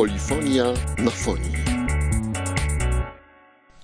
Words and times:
Polifonia 0.00 0.64
na 0.98 1.10
fonii. 1.10 1.52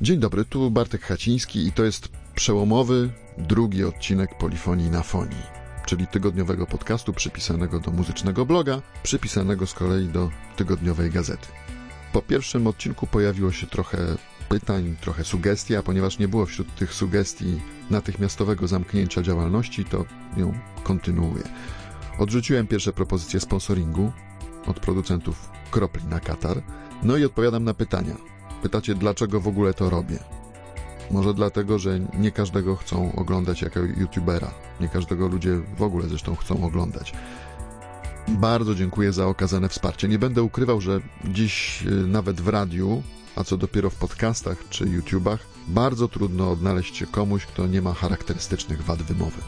Dzień 0.00 0.18
dobry, 0.18 0.44
tu 0.44 0.70
Bartek 0.70 1.02
Haciński 1.02 1.66
i 1.66 1.72
to 1.72 1.84
jest 1.84 2.08
przełomowy 2.34 3.10
drugi 3.38 3.84
odcinek 3.84 4.38
Polifonii 4.38 4.90
na 4.90 5.02
fonii, 5.02 5.42
czyli 5.86 6.06
tygodniowego 6.06 6.66
podcastu 6.66 7.12
przypisanego 7.12 7.80
do 7.80 7.90
muzycznego 7.90 8.46
bloga, 8.46 8.82
przypisanego 9.02 9.66
z 9.66 9.74
kolei 9.74 10.08
do 10.08 10.30
tygodniowej 10.56 11.10
gazety. 11.10 11.46
Po 12.12 12.22
pierwszym 12.22 12.66
odcinku 12.66 13.06
pojawiło 13.06 13.52
się 13.52 13.66
trochę 13.66 13.98
pytań, 14.48 14.96
trochę 15.00 15.24
sugestii, 15.24 15.76
a 15.76 15.82
ponieważ 15.82 16.18
nie 16.18 16.28
było 16.28 16.46
wśród 16.46 16.74
tych 16.74 16.94
sugestii 16.94 17.60
natychmiastowego 17.90 18.68
zamknięcia 18.68 19.22
działalności, 19.22 19.84
to 19.84 20.04
ją 20.36 20.58
kontynuuję. 20.82 21.44
Odrzuciłem 22.18 22.66
pierwsze 22.66 22.92
propozycje 22.92 23.40
sponsoringu 23.40 24.12
od 24.66 24.80
producentów 24.80 25.50
kropli 25.70 26.04
na 26.04 26.20
Katar, 26.20 26.62
no 27.02 27.16
i 27.16 27.24
odpowiadam 27.24 27.64
na 27.64 27.74
pytania. 27.74 28.16
Pytacie, 28.62 28.94
dlaczego 28.94 29.40
w 29.40 29.48
ogóle 29.48 29.74
to 29.74 29.90
robię? 29.90 30.18
Może 31.10 31.34
dlatego, 31.34 31.78
że 31.78 32.00
nie 32.18 32.32
każdego 32.32 32.76
chcą 32.76 33.12
oglądać 33.16 33.62
jako 33.62 33.80
youtubera. 33.80 34.50
Nie 34.80 34.88
każdego 34.88 35.28
ludzie 35.28 35.60
w 35.76 35.82
ogóle 35.82 36.08
zresztą 36.08 36.36
chcą 36.36 36.64
oglądać. 36.64 37.12
Bardzo 38.28 38.74
dziękuję 38.74 39.12
za 39.12 39.26
okazane 39.26 39.68
wsparcie. 39.68 40.08
Nie 40.08 40.18
będę 40.18 40.42
ukrywał, 40.42 40.80
że 40.80 41.00
dziś 41.24 41.82
y, 41.86 41.90
nawet 41.90 42.40
w 42.40 42.48
radiu, 42.48 43.02
a 43.36 43.44
co 43.44 43.56
dopiero 43.56 43.90
w 43.90 43.94
podcastach 43.94 44.56
czy 44.70 44.88
YouTubach, 44.88 45.46
bardzo 45.68 46.08
trudno 46.08 46.50
odnaleźć 46.50 46.96
się 46.96 47.06
komuś, 47.06 47.46
kto 47.46 47.66
nie 47.66 47.82
ma 47.82 47.92
charakterystycznych 47.92 48.82
wad 48.82 49.02
wymowy. 49.02 49.40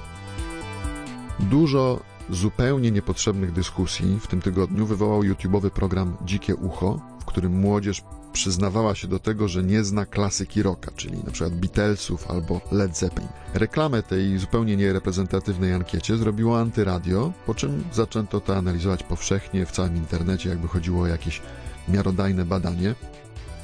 Dużo 1.40 2.00
zupełnie 2.30 2.90
niepotrzebnych 2.90 3.52
dyskusji 3.52 4.18
w 4.20 4.26
tym 4.26 4.42
tygodniu 4.42 4.86
wywołał 4.86 5.24
YouTubeowy 5.24 5.70
program 5.70 6.16
Dzikie 6.24 6.56
Ucho, 6.56 7.00
w 7.20 7.24
którym 7.24 7.60
młodzież 7.60 8.02
przyznawała 8.32 8.94
się 8.94 9.08
do 9.08 9.18
tego, 9.18 9.48
że 9.48 9.62
nie 9.62 9.84
zna 9.84 10.06
klasyki 10.06 10.62
rocka, 10.62 10.90
czyli 10.96 11.14
np. 11.14 11.50
Beatlesów 11.50 12.30
albo 12.30 12.60
Led 12.72 12.98
Zeppelin. 12.98 13.28
Reklamę 13.54 14.02
tej 14.02 14.38
zupełnie 14.38 14.76
niereprezentatywnej 14.76 15.72
ankiecie 15.72 16.16
zrobiło 16.16 16.60
antyradio, 16.60 17.32
po 17.46 17.54
czym 17.54 17.84
zaczęto 17.92 18.40
to 18.40 18.56
analizować 18.56 19.02
powszechnie 19.02 19.66
w 19.66 19.70
całym 19.70 19.96
internecie, 19.96 20.48
jakby 20.48 20.68
chodziło 20.68 21.02
o 21.02 21.06
jakieś 21.06 21.42
miarodajne 21.88 22.44
badanie. 22.44 22.94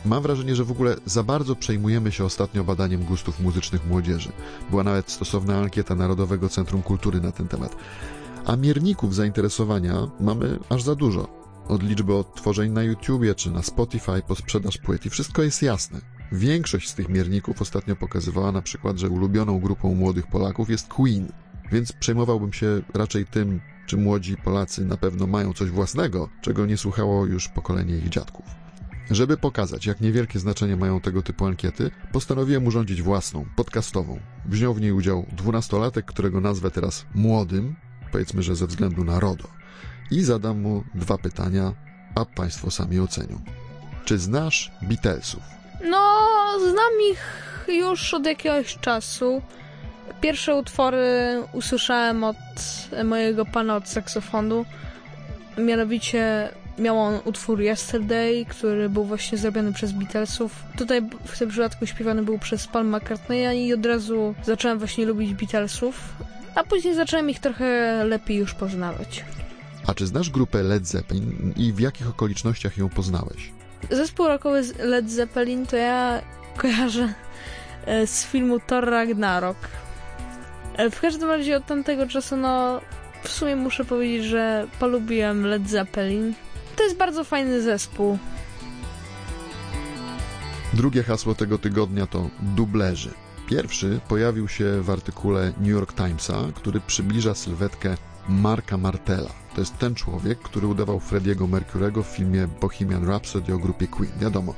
Mam 0.05 0.23
wrażenie, 0.23 0.57
że 0.57 0.65
w 0.65 0.71
ogóle 0.71 0.97
za 1.07 1.23
bardzo 1.23 1.57
przejmujemy 1.57 2.13
się 2.13 2.25
ostatnio 2.25 2.65
badaniem 2.65 3.05
gustów 3.05 3.41
muzycznych 3.41 3.87
młodzieży. 3.87 4.33
Była 4.71 4.85
nawet 4.85 5.11
stosowna 5.11 5.59
ankieta 5.59 5.95
Narodowego 5.95 6.49
Centrum 6.49 6.83
Kultury 6.83 7.21
na 7.21 7.33
ten 7.33 7.49
temat. 7.49 7.77
A 8.47 8.57
mierników 8.57 9.15
zainteresowania 9.15 9.95
mamy 10.21 10.59
aż 10.69 10.83
za 10.83 10.95
dużo. 10.95 11.29
Od 11.69 11.83
liczby 11.83 12.15
odtworzeń 12.15 12.73
na 12.73 12.83
YouTubie 12.83 13.35
czy 13.35 13.51
na 13.51 13.63
Spotify 13.63 14.23
po 14.29 14.35
sprzedaż 14.35 14.79
płyt 14.79 15.07
i 15.07 15.11
wszystko 15.11 15.43
jest 15.43 15.63
jasne. 15.63 16.01
Większość 16.33 16.89
z 16.89 16.95
tych 16.95 17.09
mierników 17.09 17.63
ostatnio 17.63 17.97
pokazywała 17.97 18.53
na 18.53 18.63
przykład, 18.63 18.99
że 18.99 19.09
ulubioną 19.09 19.61
grupą 19.61 19.95
młodych 19.95 20.27
Polaków 20.27 20.71
jest 20.71 20.89
Queen, 20.89 21.33
więc 21.73 21.93
przejmowałbym 21.93 22.53
się 22.53 22.83
raczej 22.95 23.27
tym, 23.27 23.61
czy 23.87 23.97
młodzi 23.97 24.37
Polacy 24.37 24.85
na 24.85 24.97
pewno 24.97 25.27
mają 25.27 25.53
coś 25.53 25.71
własnego, 25.71 26.29
czego 26.41 26.67
nie 26.67 26.77
słuchało 26.77 27.27
już 27.27 27.49
pokolenie 27.49 27.97
ich 27.97 28.09
dziadków. 28.09 28.47
Żeby 29.11 29.37
pokazać, 29.37 29.87
jak 29.87 30.01
niewielkie 30.01 30.39
znaczenie 30.39 30.77
mają 30.77 31.01
tego 31.01 31.23
typu 31.23 31.47
ankiety, 31.47 31.91
postanowiłem 32.13 32.67
urządzić 32.67 33.03
własną, 33.03 33.45
podcastową. 33.57 34.21
Wziął 34.47 34.75
w 34.75 34.81
niej 34.81 34.93
udział 34.93 35.27
dwunastolatek, 35.33 36.05
którego 36.05 36.41
nazwę 36.41 36.71
teraz 36.71 37.07
młodym, 37.15 37.77
powiedzmy, 38.15 38.43
że 38.43 38.57
ze 38.57 38.67
względu 38.67 39.05
na 39.05 39.21
RODO. 39.21 39.49
I 40.11 40.23
zadam 40.23 40.61
mu 40.61 40.85
dwa 40.95 41.19
pytania, 41.19 41.73
a 42.15 42.25
Państwo 42.25 42.71
sami 42.71 43.01
ocenią. 43.01 43.41
Czy 44.05 44.19
znasz 44.19 44.73
Beatlesów? 44.83 45.43
No, 45.91 46.01
znam 46.71 46.93
ich 47.13 47.21
już 47.69 48.15
od 48.15 48.27
jakiegoś 48.27 48.79
czasu. 48.79 49.43
Pierwsze 50.21 50.57
utwory 50.57 51.07
usłyszałem 51.53 52.25
od 52.25 52.37
mojego 53.05 53.45
pana 53.47 53.77
od 53.77 53.89
saksofonu. 53.89 54.65
Mianowicie 55.59 56.49
miał 56.79 56.99
on 56.99 57.21
utwór 57.25 57.61
Yesterday, 57.61 58.47
który 58.49 58.89
był 58.89 59.05
właśnie 59.05 59.39
zrobiony 59.39 59.73
przez 59.73 59.93
Beatlesów. 59.93 60.63
Tutaj 60.79 61.03
w 61.25 61.39
tym 61.39 61.49
przypadku 61.49 61.87
śpiewany 61.87 62.23
był 62.23 62.39
przez 62.39 62.67
Paul 62.67 62.87
McCartneya 62.87 63.67
i 63.67 63.75
od 63.75 63.87
razu 63.87 64.35
zacząłem 64.45 64.79
właśnie 64.79 65.07
lubić 65.07 65.35
Beatlesów, 65.35 66.15
a 66.55 66.65
później 66.65 66.95
zacząłem 66.95 67.31
ich 67.31 67.41
trochę 67.41 68.05
lepiej 68.05 68.37
już 68.37 68.55
poznawać. 68.55 69.25
A 69.87 69.95
czy 69.95 70.07
znasz 70.07 70.31
grupę 70.31 70.63
Led 70.63 70.87
Zeppelin 70.87 71.55
i 71.57 71.73
w 71.73 71.81
jakich 71.81 72.09
okolicznościach 72.09 72.79
ją 72.79 72.89
poznałeś? 72.89 73.53
Zespół 73.91 74.29
rockowy 74.29 74.63
Led 74.79 75.11
Zeppelin 75.11 75.67
to 75.67 75.77
ja 75.77 76.23
kojarzę 76.57 77.15
e, 77.87 78.07
z 78.07 78.25
filmu 78.25 78.61
Thor 78.61 78.91
Ragnarok. 78.91 79.57
E, 80.77 80.91
w 80.91 81.01
każdym 81.01 81.29
razie 81.29 81.57
od 81.57 81.67
tamtego 81.67 82.07
czasu, 82.07 82.37
no 82.37 82.81
w 83.23 83.29
sumie 83.29 83.57
muszę 83.57 83.85
powiedzieć, 83.85 84.25
że 84.25 84.67
polubiłem 84.79 85.47
Led 85.47 85.69
Zeppelin. 85.69 86.35
To 86.77 86.83
jest 86.83 86.97
bardzo 86.97 87.25
fajny 87.25 87.63
zespół. 87.63 88.19
Drugie 90.73 91.03
hasło 91.03 91.35
tego 91.35 91.59
tygodnia 91.59 92.07
to 92.07 92.31
dublerzy. 92.43 93.11
Pierwszy 93.47 94.01
pojawił 94.09 94.49
się 94.49 94.83
w 94.83 94.91
artykule 94.91 95.53
New 95.61 95.69
York 95.69 95.93
Timesa, 95.93 96.35
który 96.55 96.81
przybliża 96.81 97.35
sylwetkę 97.35 97.97
Marka 98.29 98.77
Martela. 98.77 99.31
To 99.55 99.61
jest 99.61 99.79
ten 99.79 99.95
człowiek, 99.95 100.39
który 100.39 100.67
udawał 100.67 101.01
Frediego 101.01 101.47
Mercurego 101.47 102.03
w 102.03 102.07
filmie 102.07 102.49
Bohemian 102.61 103.05
Rhapsody 103.05 103.55
o 103.55 103.59
grupie 103.59 103.87
Queen. 103.87 104.13
Wiadomo, 104.21 104.55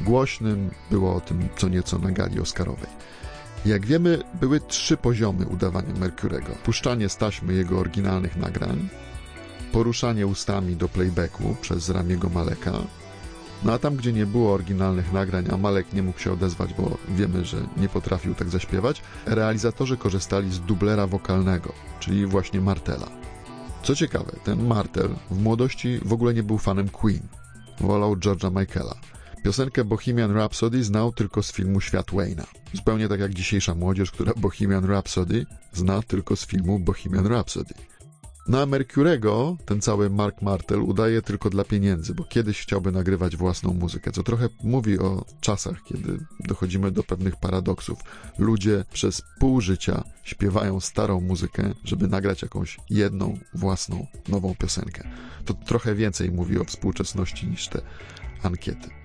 głośnym 0.00 0.70
było 0.90 1.14
o 1.14 1.20
tym 1.20 1.48
co 1.56 1.68
nieco 1.68 1.98
na 1.98 2.10
gali 2.10 2.40
oscarowej. 2.40 2.88
Jak 3.66 3.86
wiemy, 3.86 4.22
były 4.40 4.60
trzy 4.60 4.96
poziomy 4.96 5.46
udawania 5.46 5.94
Mercurego. 5.94 6.52
Puszczanie 6.64 7.08
z 7.08 7.16
taśmy 7.16 7.54
jego 7.54 7.78
oryginalnych 7.78 8.36
nagrań, 8.36 8.88
poruszanie 9.72 10.26
ustami 10.26 10.76
do 10.76 10.88
playbacku 10.88 11.56
przez 11.60 11.88
Ramiego 11.88 12.28
Maleka, 12.28 12.72
no 13.64 13.72
a 13.72 13.78
tam, 13.78 13.96
gdzie 13.96 14.12
nie 14.12 14.26
było 14.26 14.52
oryginalnych 14.52 15.12
nagrań, 15.12 15.44
a 15.52 15.56
Malek 15.56 15.92
nie 15.92 16.02
mógł 16.02 16.18
się 16.18 16.32
odezwać, 16.32 16.74
bo 16.74 16.98
wiemy, 17.08 17.44
że 17.44 17.56
nie 17.76 17.88
potrafił 17.88 18.34
tak 18.34 18.48
zaśpiewać, 18.48 19.02
realizatorzy 19.26 19.96
korzystali 19.96 20.52
z 20.52 20.60
dublera 20.60 21.06
wokalnego, 21.06 21.72
czyli 22.00 22.26
właśnie 22.26 22.60
Martela. 22.60 23.06
Co 23.82 23.94
ciekawe, 23.94 24.32
ten 24.44 24.66
Martel 24.66 25.08
w 25.30 25.42
młodości 25.42 26.00
w 26.04 26.12
ogóle 26.12 26.34
nie 26.34 26.42
był 26.42 26.58
fanem 26.58 26.88
Queen. 26.88 27.22
Wolał 27.80 28.16
George'a 28.16 28.60
Michaela. 28.60 28.94
Piosenkę 29.44 29.84
Bohemian 29.84 30.32
Rhapsody 30.32 30.84
znał 30.84 31.12
tylko 31.12 31.42
z 31.42 31.52
filmu 31.52 31.80
Świat 31.80 32.06
Wayne'a. 32.06 32.44
Zupełnie 32.74 33.08
tak 33.08 33.20
jak 33.20 33.34
dzisiejsza 33.34 33.74
młodzież, 33.74 34.10
która 34.10 34.32
Bohemian 34.36 34.84
Rhapsody 34.84 35.46
zna 35.72 36.02
tylko 36.02 36.36
z 36.36 36.46
filmu 36.46 36.78
Bohemian 36.78 37.26
Rhapsody. 37.26 37.74
Na 38.48 38.66
Mercurego 38.66 39.56
ten 39.64 39.80
cały 39.80 40.10
Mark 40.10 40.42
Martel 40.42 40.82
udaje 40.82 41.22
tylko 41.22 41.50
dla 41.50 41.64
pieniędzy, 41.64 42.14
bo 42.14 42.24
kiedyś 42.24 42.62
chciałby 42.62 42.92
nagrywać 42.92 43.36
własną 43.36 43.74
muzykę, 43.74 44.12
co 44.12 44.22
trochę 44.22 44.48
mówi 44.62 44.98
o 44.98 45.24
czasach, 45.40 45.82
kiedy 45.84 46.18
dochodzimy 46.40 46.90
do 46.90 47.02
pewnych 47.02 47.36
paradoksów. 47.36 47.98
Ludzie 48.38 48.84
przez 48.92 49.22
pół 49.38 49.60
życia 49.60 50.04
śpiewają 50.22 50.80
starą 50.80 51.20
muzykę, 51.20 51.74
żeby 51.84 52.08
nagrać 52.08 52.42
jakąś 52.42 52.78
jedną, 52.90 53.38
własną, 53.54 54.06
nową 54.28 54.54
piosenkę. 54.54 55.08
To 55.44 55.54
trochę 55.54 55.94
więcej 55.94 56.30
mówi 56.30 56.58
o 56.58 56.64
współczesności 56.64 57.46
niż 57.46 57.68
te 57.68 57.80
ankiety. 58.42 58.99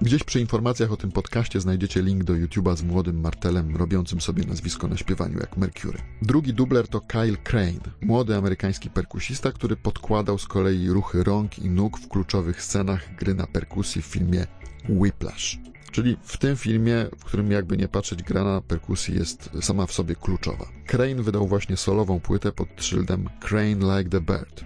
Gdzieś 0.00 0.24
przy 0.24 0.40
informacjach 0.40 0.92
o 0.92 0.96
tym 0.96 1.12
podcaście 1.12 1.60
znajdziecie 1.60 2.02
link 2.02 2.24
do 2.24 2.32
YouTube'a 2.32 2.76
z 2.76 2.82
młodym 2.82 3.20
Martelem 3.20 3.76
robiącym 3.76 4.20
sobie 4.20 4.44
nazwisko 4.44 4.88
na 4.88 4.96
śpiewaniu 4.96 5.38
jak 5.38 5.56
Mercury. 5.56 5.98
Drugi 6.22 6.54
dubler 6.54 6.88
to 6.88 7.00
Kyle 7.00 7.36
Crane, 7.36 7.80
młody 8.00 8.36
amerykański 8.36 8.90
perkusista, 8.90 9.52
który 9.52 9.76
podkładał 9.76 10.38
z 10.38 10.46
kolei 10.46 10.88
ruchy 10.88 11.24
rąk 11.24 11.58
i 11.58 11.70
nóg 11.70 11.98
w 11.98 12.08
kluczowych 12.08 12.62
scenach 12.62 13.14
gry 13.16 13.34
na 13.34 13.46
perkusji 13.46 14.02
w 14.02 14.06
filmie 14.06 14.46
Whiplash. 14.88 15.58
Czyli 15.92 16.16
w 16.22 16.36
tym 16.36 16.56
filmie, 16.56 17.06
w 17.18 17.24
którym 17.24 17.50
jakby 17.50 17.76
nie 17.76 17.88
patrzeć, 17.88 18.22
gra 18.22 18.44
na 18.44 18.60
perkusji 18.60 19.14
jest 19.14 19.50
sama 19.60 19.86
w 19.86 19.92
sobie 19.92 20.14
kluczowa. 20.14 20.68
Crane 20.86 21.22
wydał 21.22 21.46
właśnie 21.46 21.76
solową 21.76 22.20
płytę 22.20 22.52
pod 22.52 22.68
szyldem 22.76 23.28
Crane 23.40 23.98
Like 23.98 24.10
the 24.10 24.20
Bird. 24.20 24.64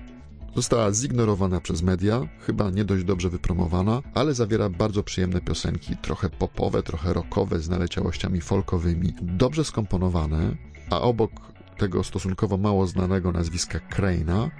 Została 0.57 0.93
zignorowana 0.93 1.61
przez 1.61 1.83
media, 1.83 2.21
chyba 2.47 2.71
nie 2.71 2.85
dość 2.85 3.05
dobrze 3.05 3.29
wypromowana, 3.29 4.03
ale 4.15 4.35
zawiera 4.35 4.69
bardzo 4.69 5.03
przyjemne 5.03 5.41
piosenki, 5.41 5.97
trochę 5.97 6.31
popowe, 6.31 6.83
trochę 6.83 7.13
rockowe, 7.13 7.59
z 7.59 7.69
naleciałościami 7.69 8.41
folkowymi, 8.41 9.15
dobrze 9.23 9.65
skomponowane, 9.65 10.57
a 10.91 11.01
obok 11.01 11.31
tego 11.79 12.05
stosunkowo 12.05 12.57
mało 12.57 12.87
znanego 12.87 13.33
nazwiska 13.33 13.79
Crane'a 13.79 14.51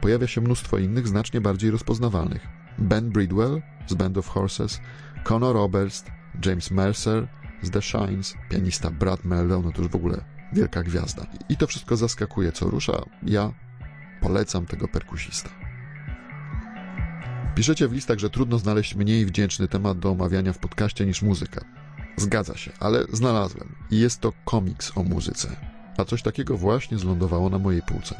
pojawia 0.00 0.26
się 0.26 0.40
mnóstwo 0.40 0.78
innych, 0.78 1.08
znacznie 1.08 1.40
bardziej 1.40 1.70
rozpoznawalnych. 1.70 2.46
Ben 2.78 3.10
Bridwell 3.10 3.62
z 3.86 3.94
Band 3.94 4.18
of 4.18 4.28
Horses, 4.28 4.80
Conor 5.24 5.56
Oberst, 5.56 6.10
James 6.46 6.70
Mercer 6.70 7.28
z 7.62 7.70
The 7.70 7.82
Shines, 7.82 8.34
pianista 8.50 8.90
Brad 8.90 9.24
Mehldau, 9.24 9.62
no 9.62 9.72
to 9.72 9.82
już 9.82 9.90
w 9.90 9.96
ogóle 9.96 10.24
wielka 10.52 10.82
gwiazda. 10.82 11.26
I 11.48 11.56
to 11.56 11.66
wszystko 11.66 11.96
zaskakuje, 11.96 12.52
co 12.52 12.70
rusza. 12.70 13.02
Ja 13.22 13.52
Polecam 14.22 14.66
tego 14.66 14.88
perkusista. 14.88 15.50
Piszecie 17.54 17.88
w 17.88 17.92
listach, 17.92 18.18
że 18.18 18.30
trudno 18.30 18.58
znaleźć 18.58 18.94
mniej 18.94 19.26
wdzięczny 19.26 19.68
temat 19.68 19.98
do 19.98 20.10
omawiania 20.10 20.52
w 20.52 20.58
podcaście 20.58 21.06
niż 21.06 21.22
muzyka. 21.22 21.64
Zgadza 22.16 22.56
się, 22.56 22.70
ale 22.80 23.04
znalazłem. 23.12 23.74
I 23.90 23.98
jest 23.98 24.20
to 24.20 24.32
komiks 24.44 24.92
o 24.94 25.02
muzyce. 25.02 25.56
A 25.98 26.04
coś 26.04 26.22
takiego 26.22 26.56
właśnie 26.56 26.98
zlądowało 26.98 27.50
na 27.50 27.58
mojej 27.58 27.82
półce. 27.82 28.14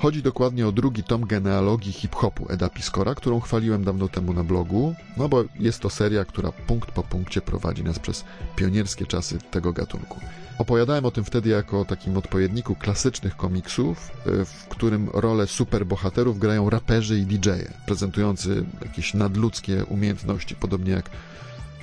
Chodzi 0.00 0.22
dokładnie 0.22 0.66
o 0.66 0.72
drugi 0.72 1.02
tom 1.02 1.26
genealogii 1.26 1.92
hip-hopu 1.92 2.52
Eda 2.52 2.68
Piskora, 2.68 3.14
którą 3.14 3.40
chwaliłem 3.40 3.84
dawno 3.84 4.08
temu 4.08 4.32
na 4.32 4.44
blogu, 4.44 4.94
no 5.16 5.28
bo 5.28 5.44
jest 5.58 5.80
to 5.80 5.90
seria, 5.90 6.24
która 6.24 6.52
punkt 6.52 6.90
po 6.90 7.02
punkcie 7.02 7.40
prowadzi 7.40 7.84
nas 7.84 7.98
przez 7.98 8.24
pionierskie 8.56 9.06
czasy 9.06 9.38
tego 9.50 9.72
gatunku. 9.72 10.20
Opowiadałem 10.58 11.04
o 11.04 11.10
tym 11.10 11.24
wtedy 11.24 11.48
jako 11.48 11.84
takim 11.84 12.16
odpowiedniku 12.16 12.74
klasycznych 12.74 13.36
komiksów, 13.36 14.10
y, 14.26 14.44
w 14.44 14.68
którym 14.68 15.08
rolę 15.12 15.46
superbohaterów 15.46 16.38
grają 16.38 16.70
raperzy 16.70 17.18
i 17.18 17.26
DJ-e, 17.26 17.72
prezentujący 17.86 18.64
jakieś 18.82 19.14
nadludzkie 19.14 19.84
umiejętności, 19.84 20.54
podobnie 20.54 20.92
jak 20.92 21.10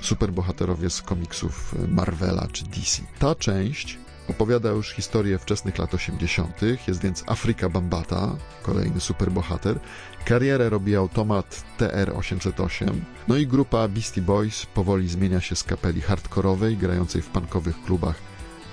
superbohaterowie 0.02 0.90
z 0.90 1.02
komiksów 1.02 1.76
Marvela 1.88 2.48
czy 2.52 2.66
DC. 2.66 3.02
Ta 3.20 3.36
część 3.36 3.98
opowiada 4.30 4.70
już 4.70 4.92
historię 4.94 5.40
wczesnych 5.40 5.78
lat 5.78 5.94
80., 5.94 6.62
jest 6.88 7.02
więc 7.02 7.24
Afryka 7.28 7.70
Bambata, 7.70 8.36
kolejny 8.64 9.00
superbohater. 9.00 9.80
Karierę 10.26 10.70
robi 10.70 10.96
automat 10.96 11.64
TR-808. 11.80 12.92
No 13.28 13.38
i 13.38 13.48
grupa 13.48 13.88
Beastie 13.88 14.22
Boys 14.22 14.66
powoli 14.66 15.10
zmienia 15.10 15.42
się 15.42 15.56
z 15.56 15.64
kapeli 15.64 16.02
hardkorowej, 16.02 16.78
grającej 16.78 17.22
w 17.22 17.28
punkowych 17.28 17.84
klubach, 17.84 18.16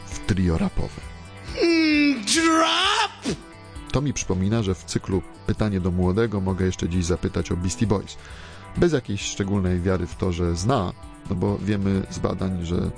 w 0.06 0.18
trio 0.26 0.58
rapowe. 0.58 1.00
Drop! 2.34 3.36
To 3.92 4.00
mi 4.00 4.12
przypomina, 4.12 4.62
że 4.62 4.74
w 4.74 4.84
cyklu 4.84 5.22
Pytanie 5.46 5.80
do 5.80 5.90
młodego 5.90 6.40
mogę 6.40 6.66
jeszcze 6.66 6.88
dziś 6.88 7.04
zapytać 7.04 7.52
o 7.52 7.56
Beastie 7.56 7.86
Boys. 7.86 8.16
Bez 8.76 8.92
jakiejś 8.92 9.22
szczególnej 9.22 9.80
wiary 9.80 10.06
w 10.06 10.14
to, 10.14 10.32
że 10.32 10.56
zna, 10.56 10.92
no 11.30 11.36
bo 11.36 11.58
wiemy 11.58 12.02
z 12.10 12.18
badań, 12.18 12.64
że 12.64 12.90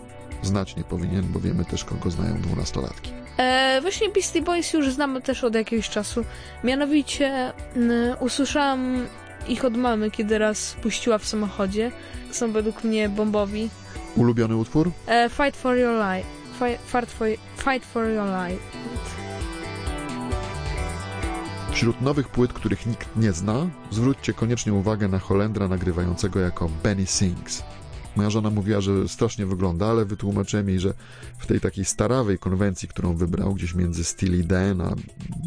znać 0.42 0.76
nie 0.76 0.84
powinien, 0.84 1.22
bo 1.28 1.40
wiemy 1.40 1.64
też, 1.64 1.84
kogo 1.84 2.10
znają 2.10 2.40
dwunastolatki. 2.40 3.12
E, 3.38 3.78
właśnie 3.82 4.08
Beastie 4.08 4.42
Boys 4.42 4.72
już 4.72 4.92
znamy 4.92 5.22
też 5.22 5.44
od 5.44 5.54
jakiegoś 5.54 5.88
czasu. 5.88 6.24
Mianowicie 6.64 7.52
n, 7.76 7.92
usłyszałam 8.20 9.06
ich 9.48 9.64
od 9.64 9.76
mamy, 9.76 10.10
kiedy 10.10 10.38
raz 10.38 10.76
puściła 10.82 11.18
w 11.18 11.26
samochodzie. 11.26 11.92
Są 12.30 12.52
według 12.52 12.84
mnie 12.84 13.08
bombowi. 13.08 13.70
Ulubiony 14.16 14.56
utwór? 14.56 14.90
E, 15.06 15.30
fight 15.30 15.56
for 15.56 15.76
your 15.76 15.94
life. 15.94 16.28
Fight, 16.58 16.90
fight, 16.90 17.10
for, 17.10 17.28
fight 17.56 17.86
for 17.86 18.08
your 18.08 18.26
life. 18.26 18.62
Wśród 21.72 22.00
nowych 22.00 22.28
płyt, 22.28 22.52
których 22.52 22.86
nikt 22.86 23.16
nie 23.16 23.32
zna, 23.32 23.66
zwróćcie 23.90 24.32
koniecznie 24.32 24.72
uwagę 24.72 25.08
na 25.08 25.18
Holendra 25.18 25.68
nagrywającego 25.68 26.40
jako 26.40 26.68
Benny 26.82 27.06
Sings. 27.06 27.62
Moja 28.16 28.30
żona 28.30 28.50
mówiła, 28.50 28.80
że 28.80 29.08
strasznie 29.08 29.46
wygląda, 29.46 29.86
ale 29.86 30.04
wytłumaczyłem 30.04 30.68
jej, 30.68 30.80
że 30.80 30.94
w 31.38 31.46
tej 31.46 31.60
takiej 31.60 31.84
starawej 31.84 32.38
konwencji, 32.38 32.88
którą 32.88 33.16
wybrał 33.16 33.54
gdzieś 33.54 33.74
między 33.74 34.04
Steely 34.04 34.44
Dan 34.44 34.80
a 34.80 34.94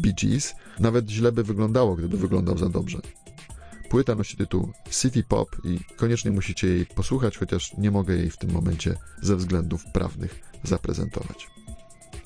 Bee 0.02 0.14
Gees, 0.22 0.54
nawet 0.78 1.10
źle 1.10 1.32
by 1.32 1.44
wyglądało, 1.44 1.96
gdyby 1.96 2.16
wyglądał 2.16 2.58
za 2.58 2.68
dobrze. 2.68 2.98
Płyta 3.90 4.14
nosi 4.14 4.36
tytuł 4.36 4.72
City 4.90 5.24
Pop 5.28 5.56
i 5.64 5.80
koniecznie 5.96 6.30
musicie 6.30 6.66
jej 6.68 6.86
posłuchać, 6.86 7.38
chociaż 7.38 7.76
nie 7.78 7.90
mogę 7.90 8.16
jej 8.16 8.30
w 8.30 8.36
tym 8.36 8.52
momencie 8.52 8.94
ze 9.22 9.36
względów 9.36 9.84
prawnych 9.92 10.40
zaprezentować. 10.64 11.59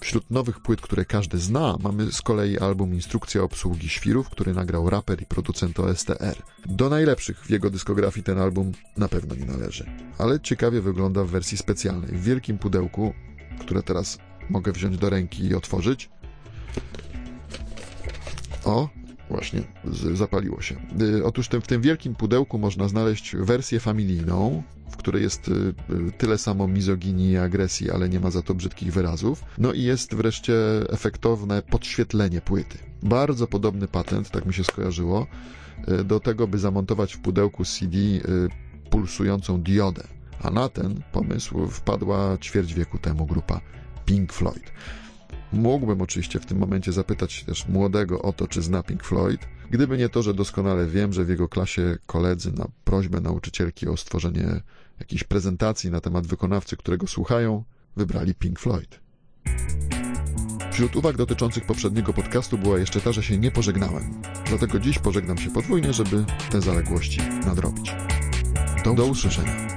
Wśród 0.05 0.31
nowych 0.31 0.61
płyt, 0.61 0.81
które 0.81 1.05
każdy 1.05 1.39
zna, 1.39 1.77
mamy 1.83 2.13
z 2.13 2.23
kolei 2.23 2.59
album 2.59 2.95
Instrukcja 2.95 3.43
obsługi 3.43 3.89
świrów, 3.89 4.31
który 4.31 4.55
nagrał 4.55 4.91
raper 4.91 5.23
i 5.23 5.27
producent 5.27 5.81
OSTR. 5.81 6.43
Do 6.67 6.89
najlepszych 6.89 7.45
w 7.47 7.51
jego 7.51 7.71
dyskografii 7.71 8.25
ten 8.25 8.39
album 8.39 8.73
na 8.97 9.09
pewno 9.09 9.35
nie 9.35 9.45
należy, 9.45 9.87
ale 10.19 10.41
ciekawie 10.41 10.81
wygląda 10.81 11.25
w 11.25 11.29
wersji 11.29 11.59
specjalnej, 11.59 12.11
w 12.11 12.23
wielkim 12.23 12.59
pudełku, 12.59 13.15
które 13.61 13.83
teraz 13.83 14.19
mogę 14.51 14.73
wziąć 14.73 14.99
do 14.99 15.11
ręki 15.11 15.45
i 15.45 15.55
otworzyć. 15.55 16.11
O, 18.65 18.89
właśnie, 19.31 19.63
zapaliło 20.15 20.63
się. 20.63 20.77
Y, 21.01 21.25
otóż 21.25 21.49
w 21.49 21.67
tym 21.67 21.83
wielkim 21.83 22.15
pudełku 22.15 22.59
można 22.59 22.89
znaleźć 22.89 23.37
wersję 23.37 23.81
familijną, 23.81 24.63
w 25.05 25.07
której 25.07 25.23
jest 25.23 25.49
y, 25.49 25.75
tyle 26.19 26.39
samo 26.39 26.69
mizoginii 26.69 27.31
i 27.31 27.37
agresji, 27.37 27.91
ale 27.91 28.09
nie 28.09 28.21
ma 28.21 28.31
za 28.31 28.43
to 28.43 28.55
brzydkich 28.55 28.93
wyrazów. 28.93 29.45
No 29.59 29.73
i 29.73 29.83
jest 29.83 30.15
wreszcie 30.15 30.55
efektowne 30.89 31.63
podświetlenie 31.63 32.41
płyty. 32.41 32.79
Bardzo 33.03 33.47
podobny 33.47 33.89
patent, 33.89 34.31
tak 34.31 34.47
mi 34.47 34.55
się 34.55 34.65
skojarzyło, 34.65 35.27
y, 35.89 36.05
do 36.05 36.21
tego, 36.21 36.47
by 36.49 36.59
zamontować 36.59 37.15
w 37.15 37.21
pudełku 37.21 37.65
CD 37.65 37.99
y, 37.99 38.21
pulsującą 38.91 39.63
diodę. 39.63 40.05
A 40.43 40.51
na 40.51 40.69
ten 40.69 41.03
pomysł 41.13 41.67
wpadła 41.67 42.39
ćwierć 42.39 42.75
wieku 42.75 42.99
temu 42.99 43.27
grupa 43.27 43.61
Pink 44.05 44.33
Floyd. 44.33 44.73
Mógłbym 45.53 46.03
oczywiście 46.03 46.41
w 46.41 46.47
tym 46.47 46.59
momencie 46.59 46.93
zapytać 46.93 47.45
też 47.45 47.69
młodego 47.69 48.23
o 48.23 48.33
to, 48.33 48.49
czy 48.49 48.63
zna 48.63 48.83
Pink 48.83 49.05
Floyd, 49.05 49.41
gdyby 49.71 49.99
nie 49.99 50.09
to, 50.09 50.23
że 50.23 50.35
doskonale 50.35 50.87
wiem, 50.87 51.13
że 51.13 51.25
w 51.25 51.29
jego 51.29 51.49
klasie 51.49 51.97
koledzy 52.07 52.53
na 52.53 52.67
prośbę 52.85 53.21
nauczycielki 53.21 53.89
o 53.89 53.97
stworzenie 53.97 54.61
jakiejś 55.01 55.25
prezentacji 55.25 55.91
na 55.91 56.01
temat 56.01 56.27
wykonawcy, 56.27 56.77
którego 56.77 57.07
słuchają, 57.07 57.65
wybrali 57.97 58.35
Pink 58.35 58.61
Floyd. 58.61 59.01
Wśród 60.73 60.97
uwag 60.97 61.17
dotyczących 61.17 61.67
poprzedniego 61.67 62.13
podcastu 62.13 62.59
była 62.59 62.79
jeszcze 62.79 63.01
ta, 63.01 63.13
że 63.13 63.23
się 63.23 63.39
nie 63.39 63.51
pożegnałem. 63.51 64.23
Dlatego 64.47 64.79
dziś 64.79 64.99
pożegnam 64.99 65.39
się 65.39 65.51
podwójnie, 65.51 65.93
żeby 65.93 66.25
te 66.51 66.61
zaległości 66.61 67.21
nadrobić. 67.47 67.95
Do, 68.97 69.07
usłyszenia. 69.07 69.74